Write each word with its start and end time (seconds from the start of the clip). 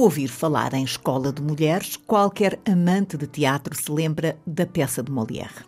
Ouvir 0.00 0.28
falar 0.28 0.72
em 0.72 0.82
escola 0.82 1.32
de 1.32 1.42
mulheres, 1.42 1.96
qualquer 1.96 2.58
amante 2.66 3.16
de 3.16 3.26
teatro 3.26 3.74
se 3.74 3.90
lembra 3.92 4.38
da 4.46 4.66
peça 4.66 5.02
de 5.02 5.12
Molière. 5.12 5.64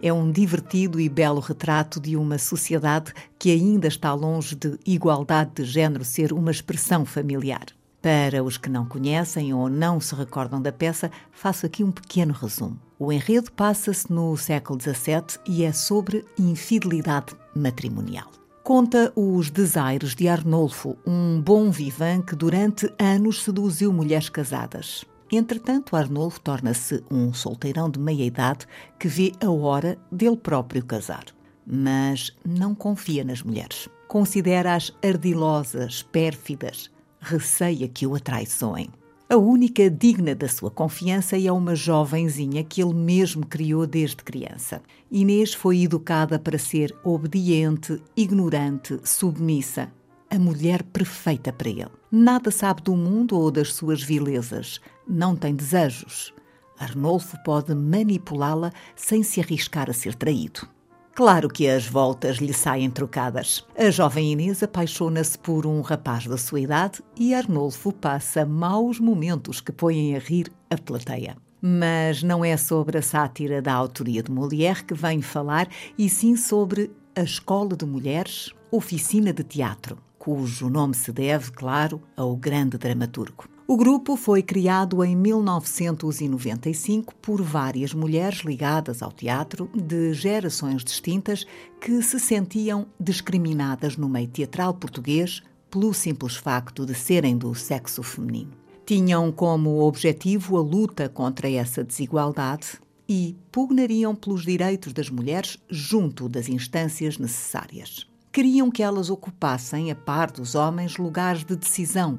É 0.00 0.12
um 0.12 0.30
divertido 0.30 1.00
e 1.00 1.08
belo 1.08 1.40
retrato 1.40 2.00
de 2.00 2.16
uma 2.16 2.38
sociedade 2.38 3.12
que 3.38 3.50
ainda 3.50 3.88
está 3.88 4.14
longe 4.14 4.54
de 4.54 4.78
igualdade 4.86 5.50
de 5.56 5.64
género 5.64 6.04
ser 6.04 6.32
uma 6.32 6.50
expressão 6.50 7.04
familiar. 7.04 7.66
Para 8.00 8.42
os 8.42 8.56
que 8.56 8.68
não 8.68 8.84
conhecem 8.84 9.52
ou 9.54 9.68
não 9.68 10.00
se 10.00 10.14
recordam 10.14 10.60
da 10.60 10.72
peça, 10.72 11.10
faço 11.30 11.66
aqui 11.66 11.84
um 11.84 11.92
pequeno 11.92 12.32
resumo. 12.32 12.78
O 12.98 13.12
enredo 13.12 13.50
passa-se 13.52 14.12
no 14.12 14.36
século 14.36 14.80
XVII 14.80 15.40
e 15.46 15.64
é 15.64 15.72
sobre 15.72 16.24
infidelidade 16.38 17.34
matrimonial 17.54 18.41
conta 18.62 19.12
os 19.16 19.50
desaires 19.50 20.14
de 20.14 20.28
Arnolfo, 20.28 20.96
um 21.06 21.40
bom 21.40 21.70
vivan 21.70 22.22
que 22.22 22.36
durante 22.36 22.92
anos 22.98 23.42
seduziu 23.42 23.92
mulheres 23.92 24.28
casadas. 24.28 25.04
Entretanto, 25.30 25.96
Arnolfo 25.96 26.40
torna-se 26.40 27.02
um 27.10 27.32
solteirão 27.32 27.90
de 27.90 27.98
meia-idade 27.98 28.66
que 28.98 29.08
vê 29.08 29.32
a 29.42 29.50
hora 29.50 29.98
dele 30.10 30.36
próprio 30.36 30.84
casar. 30.84 31.24
Mas 31.66 32.36
não 32.44 32.74
confia 32.74 33.24
nas 33.24 33.42
mulheres. 33.42 33.88
Considera-as 34.06 34.92
ardilosas, 35.02 36.02
pérfidas, 36.02 36.90
receia 37.20 37.88
que 37.88 38.06
o 38.06 38.14
atraiçoem. 38.14 38.90
A 39.32 39.36
única 39.38 39.88
digna 39.88 40.34
da 40.34 40.46
sua 40.46 40.70
confiança 40.70 41.40
é 41.40 41.50
uma 41.50 41.74
jovenzinha 41.74 42.62
que 42.62 42.82
ele 42.82 42.92
mesmo 42.92 43.46
criou 43.46 43.86
desde 43.86 44.16
criança. 44.16 44.82
Inês 45.10 45.54
foi 45.54 45.84
educada 45.84 46.38
para 46.38 46.58
ser 46.58 46.94
obediente, 47.02 47.98
ignorante, 48.14 49.00
submissa, 49.02 49.90
a 50.28 50.38
mulher 50.38 50.82
perfeita 50.82 51.50
para 51.50 51.70
ele. 51.70 51.88
Nada 52.10 52.50
sabe 52.50 52.82
do 52.82 52.94
mundo 52.94 53.38
ou 53.38 53.50
das 53.50 53.72
suas 53.72 54.02
vilezas, 54.02 54.82
não 55.08 55.34
tem 55.34 55.54
desejos. 55.54 56.34
Arnolfo 56.78 57.42
pode 57.42 57.74
manipulá-la 57.74 58.70
sem 58.94 59.22
se 59.22 59.40
arriscar 59.40 59.88
a 59.88 59.94
ser 59.94 60.14
traído. 60.14 60.68
Claro 61.14 61.50
que 61.50 61.68
as 61.68 61.86
voltas 61.86 62.38
lhe 62.38 62.54
saem 62.54 62.90
trocadas. 62.90 63.66
A 63.76 63.90
jovem 63.90 64.32
Inês 64.32 64.62
apaixona-se 64.62 65.38
por 65.38 65.66
um 65.66 65.82
rapaz 65.82 66.26
da 66.26 66.38
sua 66.38 66.60
idade 66.60 67.02
e 67.14 67.34
Arnolfo 67.34 67.92
passa 67.92 68.46
maus 68.46 68.98
momentos 68.98 69.60
que 69.60 69.72
põem 69.72 70.16
a 70.16 70.18
rir 70.18 70.50
a 70.70 70.78
plateia. 70.78 71.36
Mas 71.60 72.22
não 72.22 72.42
é 72.42 72.56
sobre 72.56 72.96
a 72.96 73.02
sátira 73.02 73.60
da 73.60 73.74
autoria 73.74 74.22
de 74.22 74.30
Molière 74.30 74.84
que 74.84 74.94
venho 74.94 75.22
falar, 75.22 75.68
e 75.98 76.08
sim 76.08 76.34
sobre 76.34 76.90
a 77.14 77.22
Escola 77.22 77.76
de 77.76 77.84
Mulheres, 77.84 78.50
oficina 78.70 79.34
de 79.34 79.44
teatro, 79.44 79.98
cujo 80.18 80.70
nome 80.70 80.94
se 80.94 81.12
deve, 81.12 81.52
claro, 81.52 82.00
ao 82.16 82.34
grande 82.34 82.78
dramaturgo. 82.78 83.51
O 83.66 83.76
grupo 83.76 84.16
foi 84.16 84.42
criado 84.42 85.04
em 85.04 85.14
1995 85.14 87.14
por 87.14 87.40
várias 87.40 87.94
mulheres 87.94 88.40
ligadas 88.40 89.02
ao 89.02 89.12
teatro 89.12 89.70
de 89.72 90.12
gerações 90.12 90.82
distintas 90.82 91.46
que 91.80 92.02
se 92.02 92.18
sentiam 92.18 92.86
discriminadas 92.98 93.96
no 93.96 94.08
meio 94.08 94.26
teatral 94.26 94.74
português 94.74 95.42
pelo 95.70 95.94
simples 95.94 96.34
facto 96.34 96.84
de 96.84 96.94
serem 96.94 97.38
do 97.38 97.54
sexo 97.54 98.02
feminino. 98.02 98.50
Tinham 98.84 99.30
como 99.30 99.80
objetivo 99.80 100.56
a 100.56 100.60
luta 100.60 101.08
contra 101.08 101.48
essa 101.48 101.84
desigualdade 101.84 102.80
e 103.08 103.36
pugnariam 103.52 104.14
pelos 104.14 104.42
direitos 104.42 104.92
das 104.92 105.08
mulheres 105.08 105.56
junto 105.70 106.28
das 106.28 106.48
instâncias 106.48 107.16
necessárias. 107.16 108.10
Queriam 108.32 108.70
que 108.70 108.82
elas 108.82 109.10
ocupassem, 109.10 109.90
a 109.90 109.94
par 109.94 110.30
dos 110.30 110.54
homens, 110.54 110.96
lugares 110.96 111.44
de 111.44 111.54
decisão, 111.54 112.18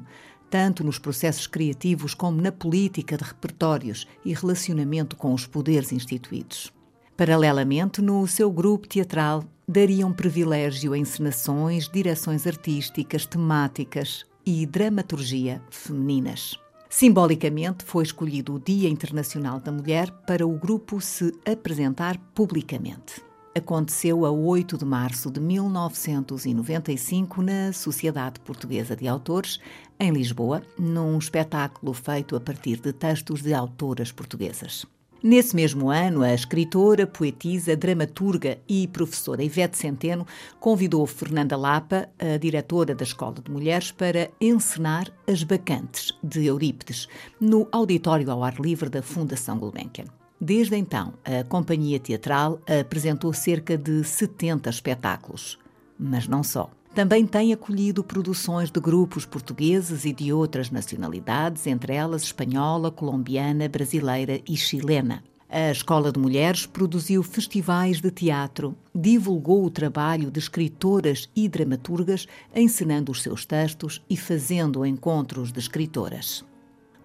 tanto 0.54 0.84
nos 0.84 1.00
processos 1.00 1.48
criativos 1.48 2.14
como 2.14 2.40
na 2.40 2.52
política 2.52 3.16
de 3.16 3.24
repertórios 3.24 4.06
e 4.24 4.32
relacionamento 4.32 5.16
com 5.16 5.34
os 5.34 5.48
poderes 5.48 5.90
instituídos. 5.90 6.72
Paralelamente, 7.16 8.00
no 8.00 8.24
seu 8.28 8.52
grupo 8.52 8.86
teatral, 8.86 9.42
dariam 9.66 10.12
privilégio 10.12 10.92
a 10.92 10.98
encenações, 10.98 11.88
direções 11.88 12.46
artísticas, 12.46 13.26
temáticas 13.26 14.24
e 14.46 14.64
dramaturgia 14.64 15.60
femininas. 15.70 16.56
Simbolicamente, 16.88 17.84
foi 17.84 18.04
escolhido 18.04 18.54
o 18.54 18.60
Dia 18.60 18.88
Internacional 18.88 19.58
da 19.58 19.72
Mulher 19.72 20.08
para 20.24 20.46
o 20.46 20.56
grupo 20.56 21.00
se 21.00 21.32
apresentar 21.44 22.16
publicamente 22.32 23.33
aconteceu 23.54 24.26
a 24.26 24.30
8 24.30 24.76
de 24.76 24.84
março 24.84 25.30
de 25.30 25.40
1995 25.40 27.40
na 27.40 27.72
Sociedade 27.72 28.40
Portuguesa 28.40 28.96
de 28.96 29.06
Autores, 29.06 29.60
em 29.98 30.10
Lisboa, 30.10 30.62
num 30.78 31.16
espetáculo 31.18 31.92
feito 31.92 32.34
a 32.34 32.40
partir 32.40 32.80
de 32.80 32.92
textos 32.92 33.42
de 33.42 33.54
autoras 33.54 34.10
portuguesas. 34.10 34.84
Nesse 35.22 35.56
mesmo 35.56 35.88
ano, 35.88 36.22
a 36.22 36.34
escritora, 36.34 37.06
poetisa, 37.06 37.74
dramaturga 37.74 38.58
e 38.68 38.86
professora 38.86 39.42
Ivete 39.42 39.78
Centeno 39.78 40.26
convidou 40.60 41.06
Fernanda 41.06 41.56
Lapa, 41.56 42.10
a 42.18 42.36
diretora 42.36 42.94
da 42.94 43.04
Escola 43.04 43.36
de 43.42 43.50
Mulheres, 43.50 43.90
para 43.90 44.30
encenar 44.38 45.10
As 45.26 45.42
Bacantes, 45.42 46.12
de 46.22 46.44
Eurípides, 46.44 47.08
no 47.40 47.66
auditório 47.72 48.30
ao 48.30 48.44
ar 48.44 48.60
livre 48.60 48.90
da 48.90 49.00
Fundação 49.00 49.58
Gulbenkian. 49.58 50.23
Desde 50.46 50.76
então, 50.76 51.14
a 51.24 51.42
companhia 51.42 51.98
teatral 51.98 52.60
apresentou 52.82 53.32
cerca 53.32 53.78
de 53.78 54.04
70 54.04 54.68
espetáculos. 54.68 55.58
Mas 55.98 56.28
não 56.28 56.42
só. 56.42 56.70
Também 56.94 57.26
tem 57.26 57.54
acolhido 57.54 58.04
produções 58.04 58.70
de 58.70 58.78
grupos 58.78 59.24
portugueses 59.24 60.04
e 60.04 60.12
de 60.12 60.34
outras 60.34 60.70
nacionalidades, 60.70 61.66
entre 61.66 61.94
elas 61.94 62.24
espanhola, 62.24 62.90
colombiana, 62.90 63.66
brasileira 63.70 64.38
e 64.46 64.54
chilena. 64.54 65.24
A 65.48 65.70
Escola 65.70 66.12
de 66.12 66.20
Mulheres 66.20 66.66
produziu 66.66 67.22
festivais 67.22 68.02
de 68.02 68.10
teatro, 68.10 68.76
divulgou 68.94 69.64
o 69.64 69.70
trabalho 69.70 70.30
de 70.30 70.40
escritoras 70.40 71.26
e 71.34 71.48
dramaturgas, 71.48 72.28
ensinando 72.54 73.10
os 73.10 73.22
seus 73.22 73.46
textos 73.46 74.02
e 74.10 74.16
fazendo 74.16 74.84
encontros 74.84 75.50
de 75.50 75.58
escritoras. 75.58 76.44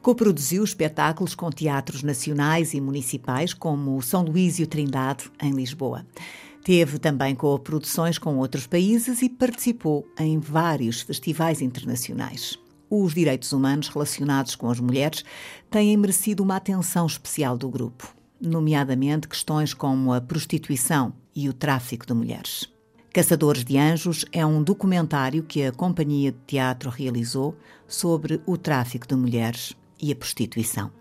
Coproduziu 0.02 0.64
espetáculos 0.64 1.36
com 1.36 1.52
teatros 1.52 2.04
nacionais 2.04 2.74
e 2.74 2.80
municipais, 2.80 3.54
como 3.54 3.98
o 3.98 4.02
São 4.02 4.24
Luís 4.24 4.58
e 4.58 4.64
o 4.64 4.68
Trindade, 4.68 5.30
em 5.42 5.52
Lisboa. 5.52 6.06
Teve 6.64 7.00
também 7.00 7.36
co-produções 7.36 8.18
com 8.18 8.38
outros 8.38 8.66
países 8.66 9.22
e 9.22 9.28
participou 9.28 10.08
em 10.18 10.40
vários 10.40 11.02
festivais 11.02 11.62
internacionais. 11.62 12.58
Os 12.90 13.14
direitos 13.14 13.52
humanos 13.52 13.90
relacionados 13.90 14.56
com 14.56 14.70
as 14.70 14.80
mulheres 14.80 15.24
têm 15.70 15.96
merecido 15.98 16.44
uma 16.44 16.56
atenção 16.56 17.06
especial 17.06 17.58
do 17.58 17.70
grupo, 17.70 18.16
nomeadamente 18.42 19.28
questões 19.28 19.74
como 19.74 20.14
a 20.14 20.22
prostituição 20.22 21.14
e 21.36 21.50
o 21.50 21.54
tráfico 21.54 22.06
de 22.06 22.14
mulheres. 22.14 22.70
Caçadores 23.14 23.66
de 23.66 23.78
Anjos 23.78 24.24
é 24.32 24.46
um 24.46 24.64
documentário 24.64 25.44
que 25.44 25.64
a 25.64 25.74
Companhia 25.74 26.32
de 26.32 26.38
Teatro 26.48 26.90
realizou 26.90 27.56
sobre 27.88 28.42
o 28.46 28.56
tráfico 28.56 29.08
de 29.08 29.16
mulheres 29.16 29.76
e 30.02 30.12
a 30.12 30.16
prostituição. 30.16 30.92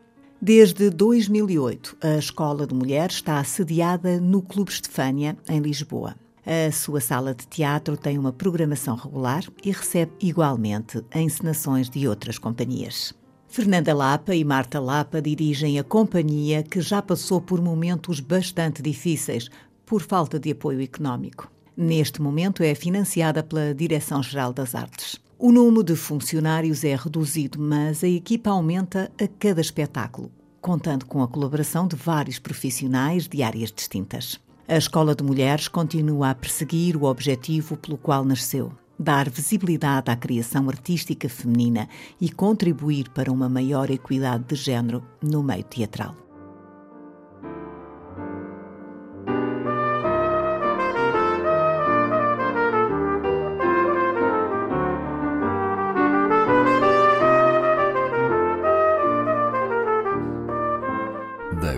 Desde 0.40 0.88
2008, 0.90 1.96
a 2.00 2.16
Escola 2.16 2.66
de 2.66 2.74
Mulheres 2.74 3.16
está 3.16 3.40
assediada 3.40 4.20
no 4.20 4.40
Clube 4.40 4.70
Estefânia, 4.70 5.36
em 5.48 5.60
Lisboa. 5.60 6.14
A 6.46 6.70
sua 6.72 7.00
sala 7.00 7.34
de 7.34 7.46
teatro 7.46 7.96
tem 7.96 8.16
uma 8.16 8.32
programação 8.32 8.96
regular 8.96 9.44
e 9.64 9.70
recebe 9.70 10.12
igualmente 10.20 11.04
encenações 11.14 11.90
de 11.90 12.06
outras 12.08 12.38
companhias. 12.38 13.12
Fernanda 13.48 13.94
Lapa 13.94 14.34
e 14.34 14.44
Marta 14.44 14.78
Lapa 14.78 15.20
dirigem 15.20 15.78
a 15.78 15.84
companhia 15.84 16.62
que 16.62 16.80
já 16.80 17.02
passou 17.02 17.40
por 17.40 17.60
momentos 17.60 18.20
bastante 18.20 18.80
difíceis 18.80 19.50
por 19.84 20.02
falta 20.02 20.38
de 20.38 20.52
apoio 20.52 20.80
económico. 20.80 21.50
Neste 21.76 22.20
momento 22.20 22.62
é 22.62 22.74
financiada 22.74 23.42
pela 23.42 23.74
Direção-Geral 23.74 24.52
das 24.52 24.74
Artes. 24.74 25.16
O 25.40 25.52
número 25.52 25.84
de 25.84 25.94
funcionários 25.94 26.82
é 26.82 26.96
reduzido, 26.96 27.60
mas 27.60 28.02
a 28.02 28.08
equipa 28.08 28.50
aumenta 28.50 29.08
a 29.22 29.28
cada 29.38 29.60
espetáculo, 29.60 30.32
contando 30.60 31.06
com 31.06 31.22
a 31.22 31.28
colaboração 31.28 31.86
de 31.86 31.94
vários 31.94 32.40
profissionais 32.40 33.28
de 33.28 33.40
áreas 33.44 33.70
distintas. 33.70 34.40
A 34.66 34.76
Escola 34.76 35.14
de 35.14 35.22
Mulheres 35.22 35.68
continua 35.68 36.30
a 36.30 36.34
perseguir 36.34 36.96
o 36.96 37.04
objetivo 37.04 37.76
pelo 37.76 37.96
qual 37.96 38.24
nasceu: 38.24 38.72
dar 38.98 39.30
visibilidade 39.30 40.10
à 40.10 40.16
criação 40.16 40.68
artística 40.68 41.28
feminina 41.28 41.88
e 42.20 42.28
contribuir 42.32 43.08
para 43.10 43.30
uma 43.30 43.48
maior 43.48 43.92
equidade 43.92 44.42
de 44.42 44.56
género 44.56 45.04
no 45.22 45.40
meio 45.40 45.62
teatral. 45.62 46.16